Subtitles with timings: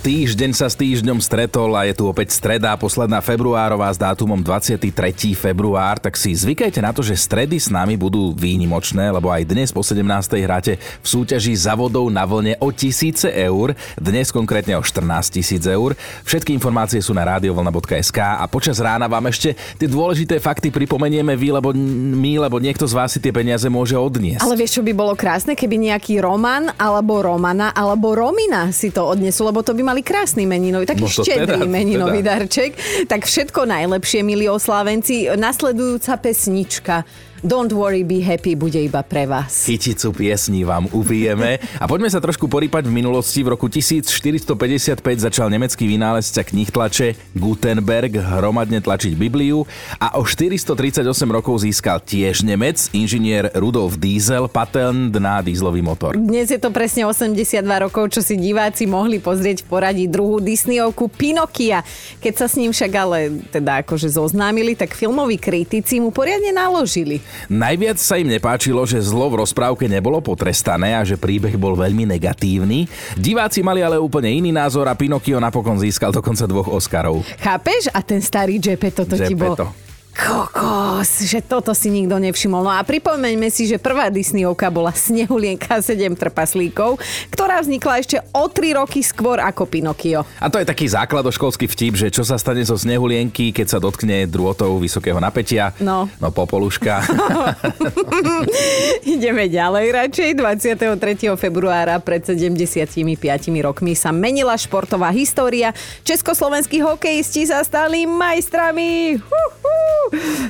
[0.00, 4.80] Týždeň sa s týždňom stretol a je tu opäť streda, posledná februárová s dátumom 23.
[5.36, 9.68] február, tak si zvykajte na to, že stredy s nami budú výnimočné, lebo aj dnes
[9.68, 10.00] po 17.
[10.40, 15.68] hráte v súťaži za vodou na vlne o tisíce eur, dnes konkrétne o 14 tisíc
[15.68, 15.92] eur.
[16.24, 21.60] Všetky informácie sú na radiovlna.sk a počas rána vám ešte tie dôležité fakty pripomenieme vy,
[21.60, 24.48] lebo my, lebo niekto z vás si tie peniaze môže odniesť.
[24.48, 29.04] Ale vieš, čo by bolo krásne, keby nejaký Roman, alebo Romana, alebo Romina si to
[29.04, 32.38] odnesú, lebo to by mali krásny meninový, taký No štedrý teda, meninový teda.
[32.38, 32.70] darček.
[33.10, 35.26] Tak všetko najlepšie, milí oslávenci.
[35.34, 37.02] Nasledujúca pesnička
[37.40, 39.64] Don't worry, be happy bude iba pre vás.
[39.64, 41.56] Chyticu piesní vám uvijeme.
[41.80, 43.40] A poďme sa trošku porýpať v minulosti.
[43.40, 49.64] V roku 1455 začal nemecký vynálezca knih tlače Gutenberg hromadne tlačiť Bibliu
[49.96, 51.00] a o 438
[51.32, 56.20] rokov získal tiež Nemec, inžinier Rudolf Diesel, patent na dízlový motor.
[56.20, 57.40] Dnes je to presne 82
[57.88, 61.88] rokov, čo si diváci mohli pozrieť v poradí druhú Disneyovku Pinokia.
[62.20, 67.29] Keď sa s ním však ale teda akože zoznámili, tak filmoví kritici mu poriadne naložili.
[67.50, 72.06] Najviac sa im nepáčilo, že zlo v rozprávke nebolo potrestané a že príbeh bol veľmi
[72.06, 72.86] negatívny.
[73.18, 77.26] Diváci mali ale úplne iný názor a Pinokio napokon získal dokonca dvoch Oscarov.
[77.42, 77.90] Chápeš?
[77.90, 79.58] A ten starý Gepetto to ti bol...
[80.10, 82.66] Kokos, že toto si nikto nevšimol.
[82.66, 86.98] No a pripomeňme si, že prvá Disneyovka bola Snehulienka 7 trpaslíkov,
[87.30, 90.26] ktorá vznikla ešte o 3 roky skôr ako Pinokio.
[90.42, 94.26] A to je taký základoškolský vtip, že čo sa stane zo snehulienky, keď sa dotkne
[94.26, 95.72] drôtov vysokého napätia.
[95.78, 96.10] No.
[96.18, 97.06] No popoluška.
[99.14, 100.28] Ideme ďalej radšej.
[100.34, 101.38] 23.
[101.38, 102.98] februára pred 75
[103.62, 105.70] rokmi sa menila športová história.
[106.02, 109.16] Československí hokejisti sa stali majstrami.
[109.16, 109.59] Huhu.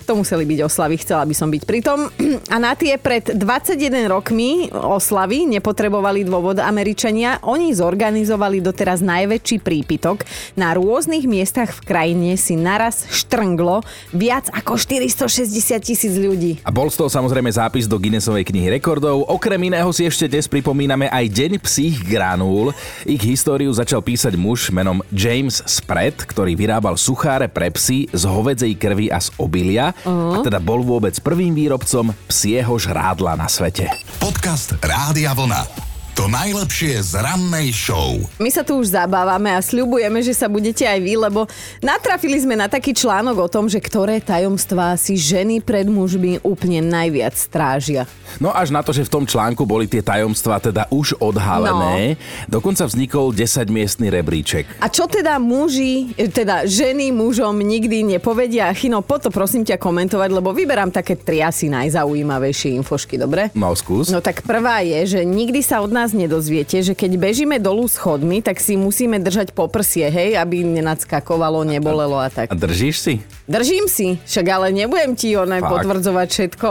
[0.09, 2.09] To museli byť oslavy, chcela by som byť pritom.
[2.49, 7.39] A na tie pred 21 rokmi oslavy nepotrebovali dôvod Američania.
[7.45, 10.25] Oni zorganizovali doteraz najväčší prípitok.
[10.57, 13.85] Na rôznych miestach v krajine si naraz štrnglo
[14.17, 16.65] viac ako 460 tisíc ľudí.
[16.65, 19.29] A bol z toho samozrejme zápis do Guinnessovej knihy rekordov.
[19.29, 22.73] Okrem iného si ešte dnes pripomíname aj Deň psích granúl.
[23.05, 28.73] Ich históriu začal písať muž menom James Spread, ktorý vyrábal sucháre pre psy z hovedzej
[28.81, 29.93] krvi a z obilia.
[30.07, 30.39] Uh-huh.
[30.39, 33.91] A teda bol vôbec prvým výrobcom psieho žrádla na svete.
[34.23, 35.90] Podcast Rádia Vlna.
[36.19, 38.19] To najlepšie z rannej show.
[38.43, 41.47] My sa tu už zabávame a sľubujeme, že sa budete aj vy, lebo
[41.79, 46.83] natrafili sme na taký článok o tom, že ktoré tajomstvá si ženy pred mužmi úplne
[46.83, 48.11] najviac strážia.
[48.43, 52.19] No až na to, že v tom článku boli tie tajomstvá teda už odhalené.
[52.19, 52.59] No.
[52.59, 54.83] Dokonca vznikol 10-miestný rebríček.
[54.83, 58.67] A čo teda muži, teda ženy mužom nikdy nepovedia?
[58.75, 63.55] Chino, po to prosím ťa komentovať, lebo vyberám také tri asi najzaujímavejšie infošky, dobre?
[63.55, 64.11] No skús.
[64.11, 68.41] No tak prvá je, že nikdy sa od nás nedozviete, že keď bežíme dolu schodmi,
[68.41, 72.49] tak si musíme držať po prsie, hej, aby nenadskakovalo, nebolelo a tak.
[72.49, 73.15] A držíš si?
[73.51, 75.59] Držím si, však ale nebudem ti Fakt?
[75.61, 76.69] potvrdzovať všetko.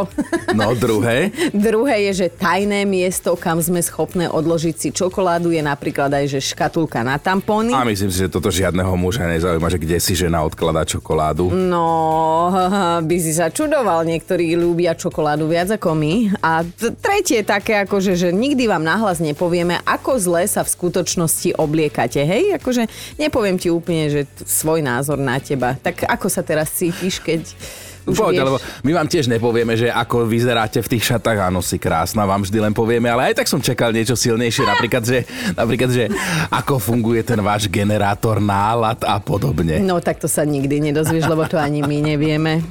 [0.56, 1.30] No druhé.
[1.70, 6.40] Druhé je, že tajné miesto, kam sme schopné odložiť si čokoládu, je napríklad aj, že
[6.40, 7.76] škatulka na tampóny.
[7.76, 11.52] A myslím si, že toto žiadneho muža nezaujíma, že kde si žena odkladá čokoládu.
[11.52, 12.48] No,
[13.10, 16.32] by si sa čudoval, niektorí ľúbia čokoládu viac ako my.
[16.40, 16.64] A
[17.04, 22.24] tretie je také, akože, že nikdy vám nahlas nepovieme, ako zle sa v skutočnosti obliekate.
[22.24, 22.88] Hej, akože
[23.20, 25.76] nepoviem ti úplne, že svoj názor na teba.
[25.80, 27.44] Tak ako sa teraz cítiš, keď
[28.06, 28.48] už Poď, vieš?
[28.48, 32.46] lebo my vám tiež nepovieme, že ako vyzeráte v tých šatách, áno, si krásna, vám
[32.48, 36.08] vždy len povieme, ale aj tak som čakal niečo silnejšie, napríklad, že, napríklad, že
[36.48, 39.84] ako funguje ten váš generátor nálad a podobne.
[39.84, 42.64] No tak to sa nikdy nedozvieš, lebo to ani my nevieme.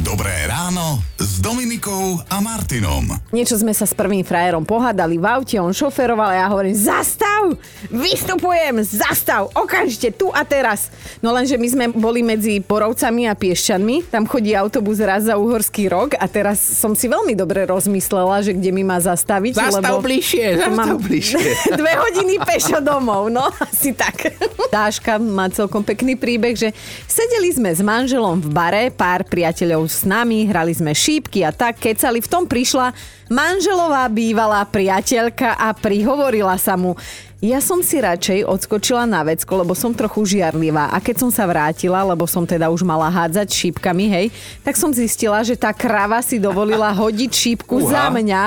[0.00, 3.04] Dobré ráno s Dominikou a Martinom.
[3.34, 7.52] Niečo sme sa s prvým frajerom pohádali v aute, on šoferoval a ja hovorím, zastav,
[7.92, 10.88] vystupujem, zastav, okamžite, tu a teraz.
[11.20, 15.92] No lenže my sme boli medzi Borovcami a Piešťanmi, tam chodí autobus raz za Uhorský
[15.92, 19.52] rok a teraz som si veľmi dobre rozmyslela, že kde mi má zastaviť.
[19.60, 21.40] Zastav lebo bližšie, zastav mám bližšie.
[21.80, 24.32] Dve hodiny pešo domov, no asi tak.
[24.72, 26.72] Dáška má celkom pekný príbeh, že
[27.04, 31.82] sedeli sme s manželom v bare, pár priateľov s nami, hrali sme šípky a tak
[31.82, 32.24] kecali.
[32.24, 32.96] V tom prišla
[33.30, 36.98] manželová bývalá priateľka a prihovorila sa mu,
[37.40, 40.92] ja som si radšej odskočila na vecko, lebo som trochu žiarlivá.
[40.92, 44.26] A keď som sa vrátila, lebo som teda už mala hádzať šípkami, hej,
[44.60, 47.88] tak som zistila, že tá krava si dovolila hodiť šípku Uha.
[47.88, 48.44] za mňa.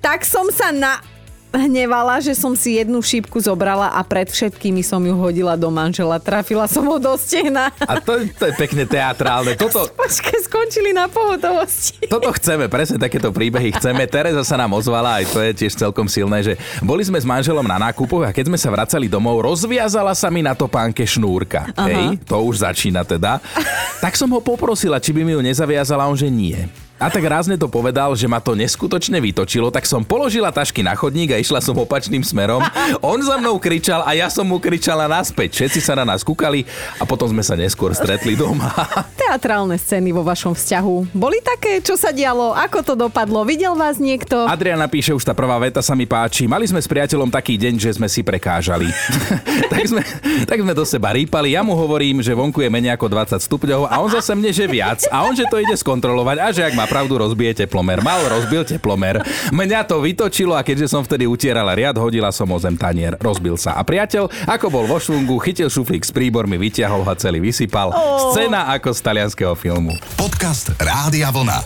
[0.00, 0.96] Tak som sa na
[1.58, 6.20] hnevala, že som si jednu šípku zobrala a pred všetkými som ju hodila do manžela.
[6.20, 7.72] Trafila som ho do stehna.
[7.84, 9.56] A to, to je pekne teatrálne.
[9.56, 12.06] Toto, Počkaj, skončili na pohotovosti.
[12.12, 14.04] toto chceme, presne takéto príbehy chceme.
[14.06, 17.64] Tereza sa nám ozvala, aj to je tiež celkom silné, že boli sme s manželom
[17.64, 21.72] na nákupoch a keď sme sa vracali domov, rozviazala sa mi na topánke šnúrka.
[21.74, 23.40] Hej, to už začína teda.
[23.98, 26.85] Tak som ho poprosila, či by mi ju nezaviazala, on že nie.
[26.96, 30.96] A tak rázne to povedal, že ma to neskutočne vytočilo, tak som položila tašky na
[30.96, 32.64] chodník a išla som opačným smerom.
[33.04, 35.60] On za mnou kričal a ja som mu kričala naspäť.
[35.60, 36.64] Všetci sa na nás kúkali
[36.96, 38.72] a potom sme sa neskôr stretli doma.
[39.20, 41.12] Teatrálne scény vo vašom vzťahu.
[41.12, 43.44] Boli také, čo sa dialo, ako to dopadlo?
[43.44, 44.48] Videl vás niekto?
[44.48, 46.48] Adriana píše, už tá prvá veta sa mi páči.
[46.48, 48.88] Mali sme s priateľom taký deň, že sme si prekážali.
[49.72, 50.00] tak, sme,
[50.48, 51.52] tak sme do seba rýpali.
[51.52, 54.64] Ja mu hovorím, že vonku je menej ako 20 stupňov a on zase mne, že
[54.64, 55.04] viac.
[55.12, 58.00] A on, že to ide skontrolovať a že ak má pravdu, rozbije teplomer.
[58.00, 59.20] Mal, rozbil teplomer.
[59.52, 63.18] Mňa to vytočilo a keďže som vtedy utierala riad, hodila som o zem tanier.
[63.20, 63.76] Rozbil sa.
[63.76, 67.90] A priateľ, ako bol vo švungu, chytil šuflík s príbormi, vytiahol ho celý, vysypal.
[68.32, 69.92] Scéna ako z talianského filmu.
[70.16, 71.60] Podcast Rádia Vlna.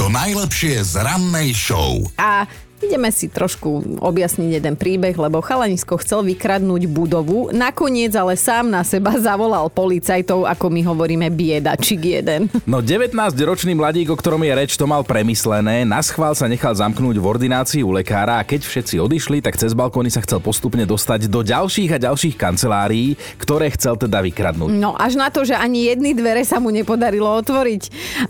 [0.00, 2.00] To najlepšie z rannej show.
[2.16, 2.48] A
[2.80, 8.80] ideme si trošku objasniť jeden príbeh, lebo chalanisko chcel vykradnúť budovu, nakoniec ale sám na
[8.80, 12.48] seba zavolal policajtov, ako my hovoríme biedačik jeden.
[12.64, 17.20] No 19-ročný mladík, o ktorom je reč, to mal premyslené, na schvál sa nechal zamknúť
[17.20, 21.28] v ordinácii u lekára a keď všetci odišli, tak cez balkóny sa chcel postupne dostať
[21.28, 24.72] do ďalších a ďalších kancelárií, ktoré chcel teda vykradnúť.
[24.72, 27.82] No až na to, že ani jedny dvere sa mu nepodarilo otvoriť.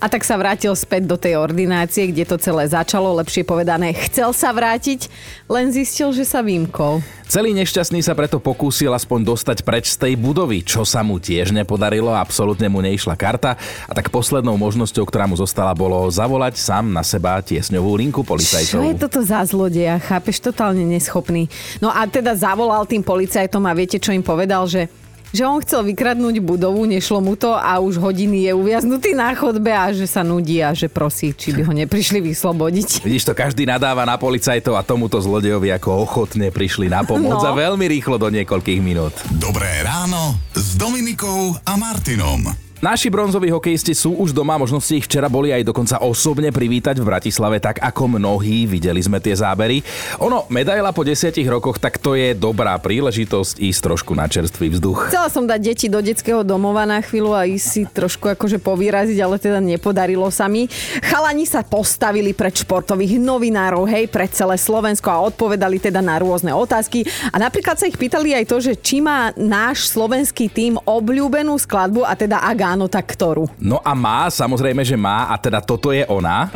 [0.03, 4.35] A tak sa vrátil späť do tej ordinácie, kde to celé začalo, lepšie povedané, chcel
[4.41, 5.05] sa vrátiť,
[5.45, 7.05] len zistil, že sa vymkol.
[7.29, 11.53] Celý nešťastný sa preto pokúsil aspoň dostať preč z tej budovy, čo sa mu tiež
[11.53, 13.55] nepodarilo, absolútne mu neišla karta
[13.87, 18.81] a tak poslednou možnosťou, ktorá mu zostala, bolo zavolať sám na seba tiesňovú linku policajtov.
[18.81, 20.01] Čo je toto za zlodeja?
[20.01, 21.47] Chápeš, totálne neschopný.
[21.79, 24.91] No a teda zavolal tým policajtom a viete, čo im povedal, že
[25.31, 29.69] že on chcel vykradnúť budovu, nešlo mu to a už hodiny je uviaznutý na chodbe
[29.69, 32.99] a že sa nudí a že prosí, či by ho neprišli vyslobodiť.
[33.07, 37.47] Vidíš to, každý nadáva na policajtov a tomuto zlodejovi ako ochotne prišli na pomoc No.
[37.47, 39.15] a veľmi rýchlo do niekoľkých minút.
[39.31, 42.70] Dobré ráno s Dominikou a Martinom.
[42.81, 46.97] Naši bronzoví hokejisti sú už doma, možno ste ich včera boli aj dokonca osobne privítať
[46.97, 49.85] v Bratislave, tak ako mnohí, videli sme tie zábery.
[50.17, 55.13] Ono, medaila po desiatich rokoch, tak to je dobrá príležitosť ísť trošku na čerstvý vzduch.
[55.13, 59.17] Chcela som dať deti do detského domova na chvíľu a ísť si trošku akože povyraziť,
[59.21, 60.65] ale teda nepodarilo sa mi.
[61.05, 66.49] Chalani sa postavili pred športových novinárov, hej, pred celé Slovensko a odpovedali teda na rôzne
[66.49, 67.05] otázky.
[67.29, 72.09] A napríklad sa ich pýtali aj to, že či má náš slovenský tým obľúbenú skladbu
[72.09, 73.51] a teda ak áno, tak ktorú.
[73.59, 76.47] No a má, samozrejme, že má, a teda toto je ona.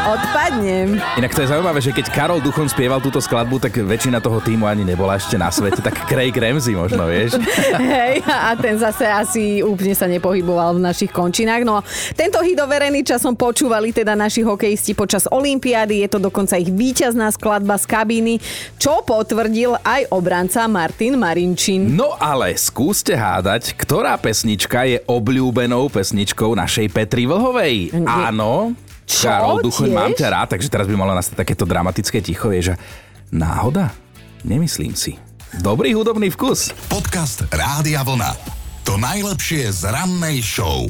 [0.00, 0.96] Odpadnem.
[1.20, 4.64] Inak to je zaujímavé, že keď Karol Duchon spieval túto skladbu, tak väčšina toho týmu
[4.64, 7.36] ani nebola ešte na svete, tak Craig Ramsey možno, vieš.
[7.76, 11.68] Hej, a ten zase asi úplne sa nepohyboval v našich končinách.
[11.68, 11.84] No,
[12.16, 16.00] tento hit overený časom počúvali teda naši hokejisti počas Olympiády.
[16.00, 18.34] Je to dokonca ich víťazná skladba z kabíny,
[18.80, 21.92] čo potvrdil aj obranca Martin Marinčín.
[21.92, 27.92] No ale skúste hádať, ktorá pesnička je obľúbenou pesničkou našej Petri Vlhovej.
[27.92, 28.08] Nie.
[28.32, 28.72] Áno,
[29.20, 29.28] Čo?
[29.28, 32.74] Karol Duchoň, mám ťa rád, takže teraz by malo nastať takéto dramatické ticho, vieš, že
[33.28, 33.92] náhoda?
[34.48, 35.20] Nemyslím si.
[35.60, 36.72] Dobrý hudobný vkus.
[36.88, 38.59] Podcast Rádia Vlna.
[38.88, 40.88] To najlepšie z rannej show.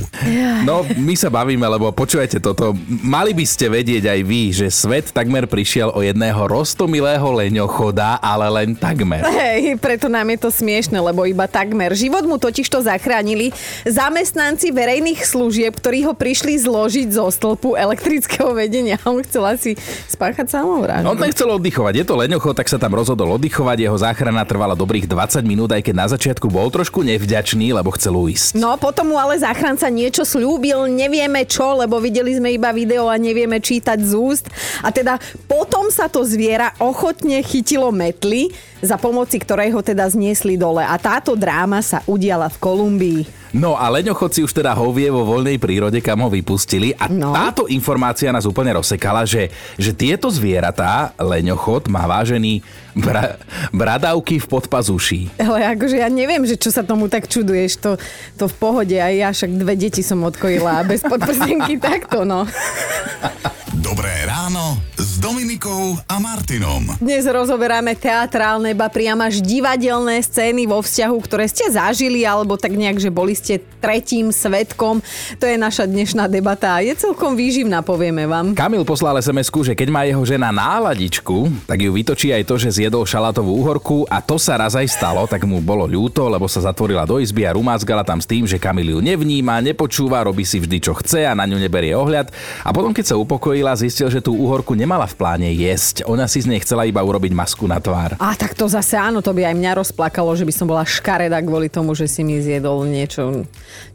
[0.65, 2.73] No, my sa bavíme, lebo počujete toto.
[2.89, 8.49] Mali by ste vedieť aj vy, že svet takmer prišiel o jedného rostomilého leňochoda, ale
[8.49, 9.20] len takmer.
[9.27, 11.93] Hej, preto nám je to smiešne, lebo iba takmer.
[11.93, 13.53] Život mu totiž to zachránili
[13.85, 18.97] zamestnanci verejných služieb, ktorí ho prišli zložiť zo stĺpu elektrického vedenia.
[19.05, 19.77] On chcel asi
[20.09, 21.11] spáchať samovraždu.
[21.11, 24.73] On ten chcel oddychovať, je to leňochod, tak sa tam rozhodol oddychovať, jeho záchrana trvala
[24.73, 28.59] dobrých 20 minút, aj keď na začiatku bol trošku nevďačný, lebo chcel uísť.
[28.59, 33.19] No potom mu ale záchranca niečo slúbil, nevieme čo, lebo videli sme iba video a
[33.19, 34.47] nevieme čítať z úst.
[34.81, 35.19] A teda
[35.51, 40.87] potom sa to zviera ochotne chytilo metly, za pomoci ktorej ho teda zniesli dole.
[40.87, 43.40] A táto dráma sa udiala v Kolumbii.
[43.51, 47.35] No a leňochodci už teda hovie vo voľnej prírode, kam ho vypustili a No.
[47.35, 52.63] táto informácia nás úplne rozsekala, že, že tieto zvieratá, leňochod má vážený
[52.95, 53.35] bra,
[53.75, 55.23] bradavky v podpazuší.
[55.37, 57.91] Ale akože ja neviem, že čo sa tomu tak čuduješ, to,
[58.39, 62.47] to v pohode, aj ja však dve deti som odkojila bez podprsenky takto, no.
[63.71, 64.79] Dobré ráno
[65.31, 66.99] Dominikou a Martinom.
[66.99, 72.75] Dnes rozoberáme teatrálne, ba priam až divadelné scény vo vzťahu, ktoré ste zažili, alebo tak
[72.75, 74.99] nejak, že boli ste tretím svetkom.
[75.39, 78.58] To je naša dnešná debata a je celkom výživná, povieme vám.
[78.58, 82.82] Kamil poslal sms že keď má jeho žena náladičku, tak ju vytočí aj to, že
[82.82, 86.58] zjedol šalatovú úhorku a to sa raz aj stalo, tak mu bolo ľúto, lebo sa
[86.58, 90.58] zatvorila do izby a rumázgala tam s tým, že Kamil ju nevníma, nepočúva, robí si
[90.58, 92.34] vždy čo chce a na ňu neberie ohľad.
[92.67, 96.08] A potom, keď sa upokojila, zistil, že tú úhorku nemala v pláne jesť.
[96.08, 98.17] Ona si z nej chcela iba urobiť masku na tvár.
[98.17, 101.36] A tak to zase áno, to by aj mňa rozplakalo, že by som bola škareda
[101.44, 103.44] kvôli tomu, že si mi zjedol niečo,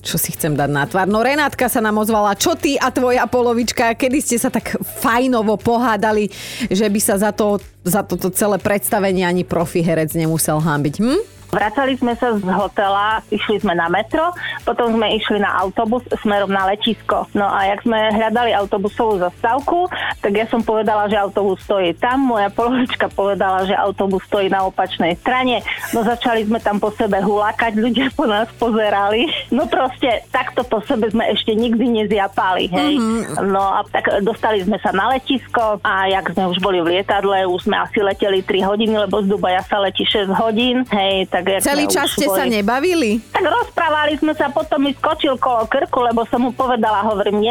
[0.06, 1.10] čo si chcem dať na tvár.
[1.10, 5.58] No Renátka sa nám ozvala, čo ty a tvoja polovička, kedy ste sa tak fajnovo
[5.58, 6.30] pohádali,
[6.70, 11.02] že by sa za, to, za toto celé predstavenie ani profi herec nemusel hábiť.
[11.02, 11.20] Hm?
[11.56, 14.36] Vracali sme sa z hotela, išli sme na metro,
[14.68, 17.32] potom sme išli na autobus smerom na letisko.
[17.32, 19.88] No a jak sme hľadali autobusovú zastávku,
[20.20, 24.68] tak ja som povedala, že autobus stojí tam, moja polovička povedala, že autobus stojí na
[24.68, 25.64] opačnej strane.
[25.96, 29.32] No začali sme tam po sebe hulakať, ľudia po nás pozerali.
[29.48, 33.00] No proste takto po sebe sme ešte nikdy nezjapali, hej.
[33.00, 33.48] Mm-hmm.
[33.48, 37.48] No a tak dostali sme sa na letisko a jak sme už boli v lietadle,
[37.48, 41.45] už sme asi leteli 3 hodiny, lebo z Dubaja sa letí 6 hodín, hej, tak
[41.48, 43.22] jak Celý čas ste sa nebavili?
[43.30, 47.46] tak rozprávali sme sa, potom mi skočil kolo krku, lebo som mu povedala, hovorím,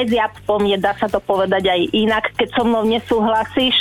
[0.44, 3.76] po mne, dá sa to povedať aj inak, keď so mnou nesúhlasíš,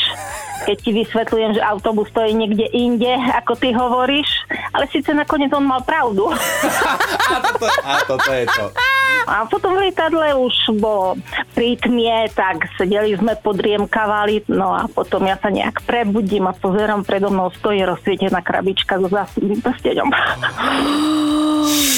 [0.64, 4.30] keď ti vysvetľujem, že autobus stojí niekde inde, ako ty hovoríš,
[4.72, 6.32] ale síce nakoniec on mal pravdu.
[7.34, 8.66] A toto, a toto je to.
[9.24, 11.16] A potom v lietadle už bolo
[11.54, 17.02] pri tmie, tak sedeli sme, podriemkavali, no a potom ja sa nejak prebudím a pozerám,
[17.02, 20.10] predo mnou stojí rozsvietená krabička so zásobným prsteňom.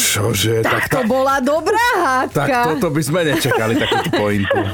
[0.05, 1.89] Čože, tak, To bola dobrá
[2.31, 2.59] tak hádka.
[2.71, 4.57] toto by sme nečakali, takúto pointu.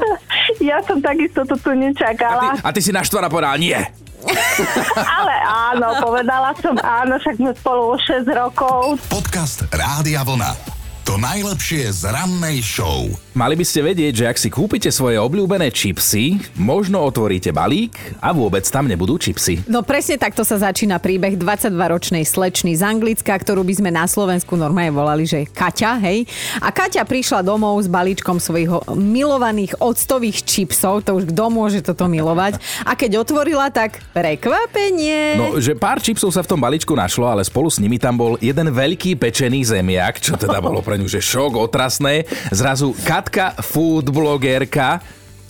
[0.60, 2.54] Ja som takisto to tu A ty, nečakala.
[2.60, 3.74] a ty si naštvaná povedal, nie.
[5.18, 9.00] Ale áno, povedala som áno, však sme spolu už 6 rokov.
[9.10, 10.81] Podcast Rádia Vlna.
[11.12, 13.04] To najlepšie z rannej show.
[13.36, 18.32] Mali by ste vedieť, že ak si kúpite svoje obľúbené čipsy, možno otvoríte balík a
[18.32, 19.68] vôbec tam nebudú čipsy.
[19.68, 24.56] No presne takto sa začína príbeh 22-ročnej slečny z Anglicka, ktorú by sme na Slovensku
[24.56, 26.32] normálne volali, že Kaťa, hej.
[26.64, 32.08] A Kaťa prišla domov s balíčkom svojich milovaných octových čipsov, to už kto môže toto
[32.08, 32.56] milovať.
[32.88, 35.36] A keď otvorila, tak prekvapenie.
[35.36, 38.40] No, že pár čipsov sa v tom balíčku našlo, ale spolu s nimi tam bol
[38.40, 42.30] jeden veľký pečený zemiak, čo teda bolo pre ňu, že šok, otrasné.
[42.54, 45.02] Zrazu Katka, food blogerka,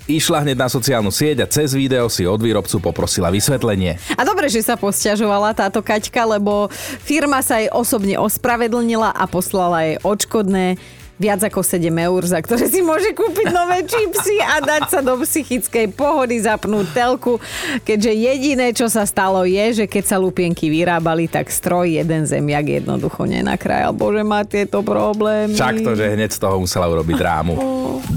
[0.08, 4.00] išla hneď na sociálnu sieť a cez video si od výrobcu poprosila vysvetlenie.
[4.16, 6.72] A dobre, že sa posťažovala táto Kaťka, lebo
[7.04, 10.80] firma sa jej osobne ospravedlnila a poslala jej odškodné
[11.22, 15.22] viac ako 7 eur, za ktoré si môže kúpiť nové čipsy a dať sa do
[15.22, 17.38] psychickej pohody, zapnúť telku,
[17.86, 22.82] keďže jediné, čo sa stalo je, že keď sa lupienky vyrábali, tak stroj jeden zemiak
[22.82, 23.94] jednoducho nenakrájal.
[23.94, 25.54] Bože, má tieto problémy.
[25.54, 27.54] Však to, že hneď z toho musela urobiť drámu.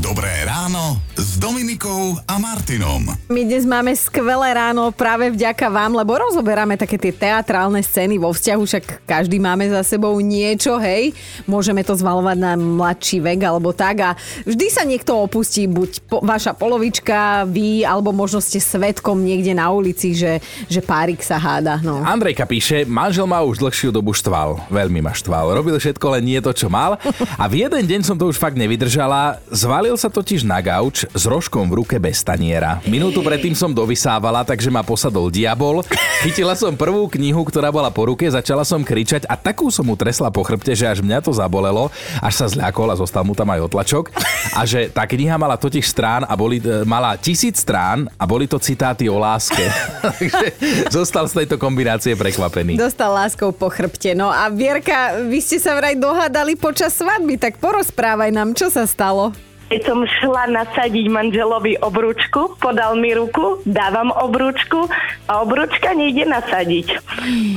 [0.00, 3.04] Dobré ráno s Dominikou a Martinom.
[3.28, 8.32] My dnes máme skvelé ráno práve vďaka vám, lebo rozoberáme také tie teatrálne scény vo
[8.32, 11.12] vzťahu, však každý máme za sebou niečo, hej.
[11.44, 12.52] Môžeme to zvalovať na
[12.94, 14.10] mladší vek alebo tak a
[14.46, 19.74] vždy sa niekto opustí, buď po, vaša polovička, vy, alebo možno ste svetkom niekde na
[19.74, 20.38] ulici, že,
[20.70, 21.82] že párik sa háda.
[21.82, 22.06] No.
[22.06, 24.62] Andrejka píše, manžel ma už dlhšiu dobu štval.
[24.70, 25.58] Veľmi ma štval.
[25.58, 26.94] Robil všetko len nie to, čo mal.
[27.34, 29.42] A v jeden deň som to už fakt nevydržala.
[29.50, 32.78] Zvalil sa totiž na gauč s rožkom v ruke bez taniera.
[32.86, 35.82] Minútu predtým som dovysávala, takže ma posadol diabol.
[36.22, 39.98] Chytila som prvú knihu, ktorá bola po ruke, začala som kričať a takú som mu
[39.98, 43.46] tresla po chrbte, že až mňa to zabolelo, až sa zľakol a zostal mu tam
[43.54, 44.10] aj otlačok.
[44.58, 48.50] A že tá kniha mala totiž strán a boli, e, mala tisíc strán a boli
[48.50, 49.62] to citáty o láske.
[50.04, 50.46] takže
[50.90, 52.74] zostal z tejto kombinácie prekvapený.
[52.74, 54.12] Dostal láskou po chrbte.
[54.18, 58.84] No a Vierka, vy ste sa vraj dohádali počas svadby, tak porozprávaj nám, čo sa
[58.84, 59.30] stalo.
[59.74, 64.86] Keď som šla nasadiť manželovi obrúčku, podal mi ruku, dávam obrúčku
[65.26, 66.94] a obrúčka nejde nasadiť.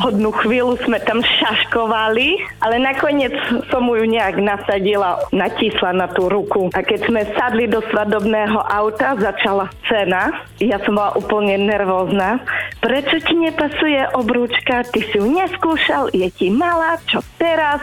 [0.02, 3.38] Hodnú chvíľu sme tam šaškovali, ale nakoniec
[3.70, 6.74] som mu ju nejak nasadila, natísla na tú ruku.
[6.74, 10.42] A keď sme sadli do svadobného auta, začala scéna.
[10.58, 12.42] Ja som bola úplne nervózna,
[12.82, 17.78] prečo ti nepasuje obrúčka, ty si ju neskúšal, je ti malá, čo teraz?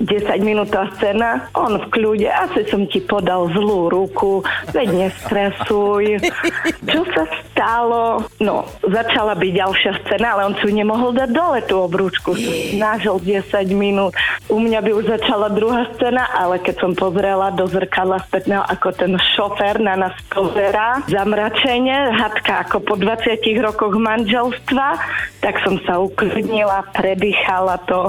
[0.00, 4.42] 10 minútová scéna, on v kľude, asi som ti podal zlú ruku,
[4.74, 6.18] veď nestresuj.
[6.84, 8.26] Čo sa stalo?
[8.42, 12.34] No, začala byť ďalšia scéna, ale on si nemohol dať dole tú obrúčku.
[12.74, 14.12] Snažil 10 minút.
[14.50, 18.88] U mňa by už začala druhá scéna, ale keď som pozrela do zrkadla spätného, ako
[18.94, 24.86] ten šofér na nás pozerá, zamračenie, hadka ako po 20 rokoch manželstva,
[25.44, 28.08] tak som sa uklidnila, predýchala to.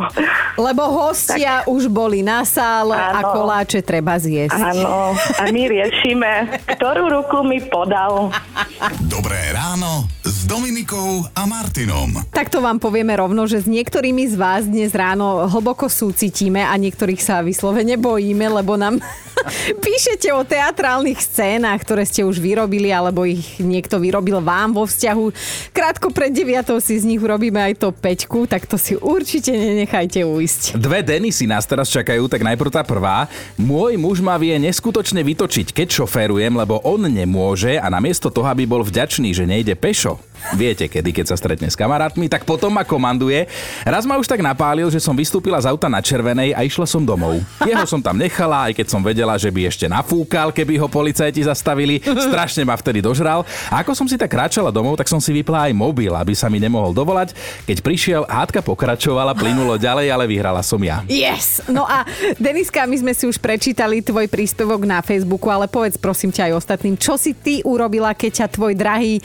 [0.55, 1.74] Lebo hostia tak.
[1.75, 3.19] Už boli na sále ano.
[3.19, 4.55] a koláče treba zjesť.
[4.55, 8.31] Áno, a my riešime, ktorú ruku mi podal.
[9.11, 10.14] Dobré ráno
[10.45, 12.21] Dominikou a Martinom.
[12.29, 17.17] Takto vám povieme rovno, že s niektorými z vás dnes ráno hlboko súcitíme a niektorých
[17.17, 19.01] sa vyslovene bojíme, lebo nám
[19.85, 25.25] píšete o teatrálnych scénach, ktoré ste už vyrobili, alebo ich niekto vyrobil vám vo vzťahu.
[25.73, 30.21] Krátko pred 9 si z nich urobíme aj to peťku, tak to si určite nenechajte
[30.21, 30.77] uísť.
[30.77, 33.25] Dve Denisy nás teraz čakajú, tak najprv tá prvá.
[33.57, 38.69] Môj muž ma vie neskutočne vytočiť, keď šoférujem, lebo on nemôže a namiesto toho, aby
[38.69, 40.21] bol vďačný, že nejde pešo,
[40.53, 43.49] Viete, kedy, keď sa stretne s kamarátmi, tak potom ma komanduje.
[43.81, 47.01] Raz ma už tak napálil, že som vystúpila z auta na červenej a išla som
[47.01, 47.41] domov.
[47.65, 51.43] Jeho som tam nechala, aj keď som vedela, že by ešte nafúkal, keby ho policajti
[51.45, 51.99] zastavili.
[52.03, 53.43] Strašne ma vtedy dožral.
[53.73, 56.47] A ako som si tak kráčala domov, tak som si vypla aj mobil, aby sa
[56.47, 57.33] mi nemohol dovolať.
[57.65, 61.01] Keď prišiel, hádka pokračovala, plynulo ďalej, ale vyhrala som ja.
[61.09, 61.65] Yes!
[61.65, 62.05] No a
[62.37, 66.53] Deniska, my sme si už prečítali tvoj príspevok na Facebooku, ale povedz prosím ťa aj
[66.61, 69.23] ostatným, čo si ty urobila, keď ťa tvoj drahý e,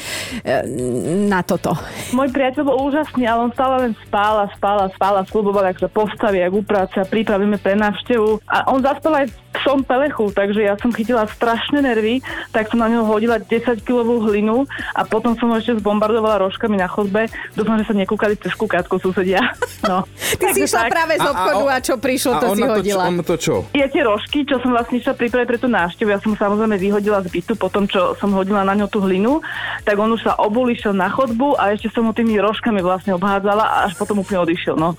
[1.04, 1.72] na toto?
[2.12, 5.64] Môj priateľ bol úžasný, ale on stále len spál a spál a spál a sluboval,
[5.72, 8.44] ak sa postaví, ak uprace a pripravíme pre návštevu.
[8.46, 9.26] A on zaspal aj
[9.60, 12.22] som pelechu, takže ja som chytila strašné nervy,
[12.54, 14.64] tak som na neho hodila 10-kilovú hlinu
[14.94, 17.26] a potom som ho ešte zbombardovala rožkami na chodbe.
[17.58, 19.42] Dúfam, že sa nekúkali cez kúkatku susedia.
[19.80, 20.04] No.
[20.36, 23.08] Ty si išla práve z obchodu a, a, a čo prišlo, to si hodila.
[23.08, 23.64] A on to čo?
[23.72, 26.12] Je tie rožky, čo som vlastne išla pripraviť pre tú návštevu.
[26.12, 29.40] Ja som samozrejme vyhodila z bytu po tom, čo som hodila na ňo tú hlinu,
[29.88, 33.14] tak on už sa obul, išiel na chodbu a ešte som ho tými rožkami vlastne
[33.16, 34.74] obhádzala a až potom úplne odišiel.
[34.76, 34.94] No.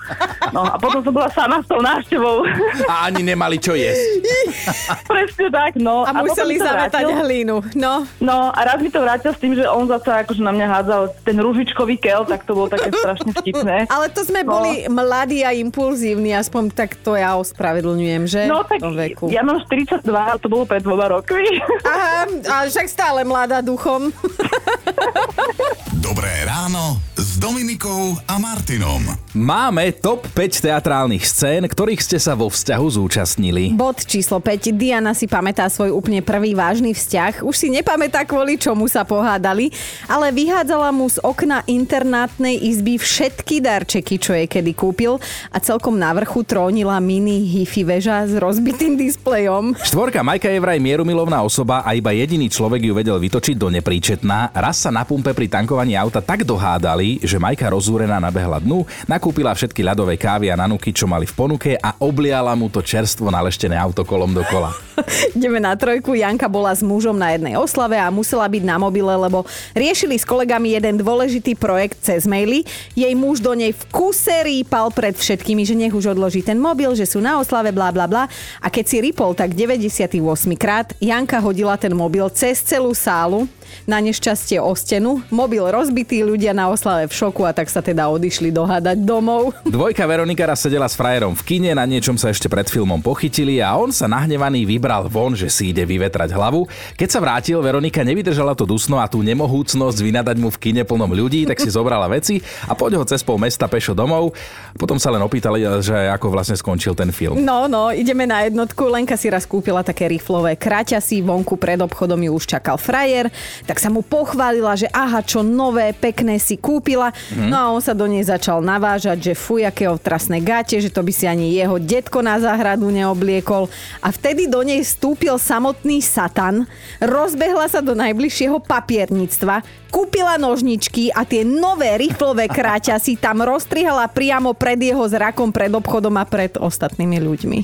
[0.56, 2.46] no a potom som bola sama s tou návštevou.
[2.88, 4.26] A ani nemali čo jesť.
[5.12, 6.04] Presne tak, no.
[6.04, 8.06] A, a museli zametať hlínu, no.
[8.20, 11.02] No a raz mi to vrátil s tým, že on zase akože na mňa hádzal
[11.24, 13.86] ten ružičkový kel, tak to bolo také strašne vtipné.
[13.94, 14.58] Ale to sme no.
[14.58, 18.42] boli mladí a impulzívni, aspoň tak to ja ospravedlňujem, že?
[18.48, 19.30] No tak veku.
[19.30, 20.06] ja mám 42,
[20.42, 21.62] to bolo pred dvoma rokmi.
[21.86, 24.12] Aha, ale však stále mladá duchom.
[25.90, 27.02] Dobré ráno
[27.42, 29.02] Dominikou a Martinom.
[29.34, 33.74] Máme top 5 teatrálnych scén, ktorých ste sa vo vzťahu zúčastnili.
[33.74, 34.70] Bod číslo 5.
[34.78, 37.42] Diana si pamätá svoj úplne prvý vážny vzťah.
[37.42, 39.74] Už si nepamätá kvôli čomu sa pohádali,
[40.06, 45.18] ale vyhádzala mu z okna internátnej izby všetky darčeky, čo jej kedy kúpil
[45.50, 49.74] a celkom na vrchu trónila mini hifi väža s rozbitým displejom.
[49.82, 54.54] Štvorka Majka je vraj mierumilovná osoba a iba jediný človek ju vedel vytočiť do nepríčetná.
[54.54, 59.55] Raz sa na pumpe pri tankovaní auta tak dohádali, že Majka rozúrená nabehla dnu, nakúpila
[59.55, 63.79] všetky ľadové kávy a nanuky, čo mali v ponuke a obliala mu to čerstvo naleštené
[63.79, 64.75] auto kolom dokola.
[65.39, 66.11] Ideme na trojku.
[66.11, 70.27] Janka bola s mužom na jednej oslave a musela byť na mobile, lebo riešili s
[70.27, 72.67] kolegami jeden dôležitý projekt cez maily.
[73.00, 76.91] Jej muž do nej v kuse rýpal pred všetkými, že nech už odloží ten mobil,
[77.00, 78.27] že sú na oslave, bla bla bla.
[78.59, 80.20] A keď si rýpol tak 98
[80.59, 83.48] krát, Janka hodila ten mobil cez celú sálu
[83.87, 85.24] na nešťastie o stenu.
[85.31, 89.53] Mobil rozbitý, ľudia na oslave v šoku a tak sa teda odišli dohádať domov.
[89.77, 93.62] Dvojka Veronika raz sedela s frajerom v kine, na niečom sa ešte pred filmom pochytili
[93.62, 96.66] a on sa nahnevaný vybral von, že si ide vyvetrať hlavu.
[96.98, 101.14] Keď sa vrátil, Veronika nevydržala to dusno a tú nemohúcnosť vynadať mu v kine plnom
[101.14, 104.34] ľudí, tak si zobrala veci a poď ho cez pol mesta pešo domov.
[104.74, 107.38] Potom sa len opýtali, že ako vlastne skončil ten film.
[107.38, 108.90] No, no, ideme na jednotku.
[108.90, 113.29] Lenka si raz kúpila také riflové kraťasy, vonku pred obchodom ju už čakal frajer
[113.66, 117.11] tak sa mu pochválila, že aha, čo nové, pekné si kúpila.
[117.34, 117.50] Mm.
[117.52, 121.06] No a on sa do nej začal navážať, že fuj, aké otrasné gate, že to
[121.06, 123.68] by si ani jeho detko na záhradu neobliekol.
[124.02, 126.66] A vtedy do nej vstúpil samotný Satan,
[127.04, 134.08] rozbehla sa do najbližšieho papierníctva, kúpila nožničky a tie nové riflové kráťa si tam roztrihala
[134.08, 137.60] priamo pred jeho zrakom, pred obchodom a pred ostatnými ľuďmi.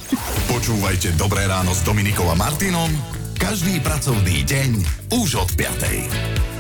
[0.52, 2.92] Počúvajte Dobré ráno s Dominikom a Martinom
[3.38, 4.70] každý pracovný deň
[5.14, 6.57] už od 5.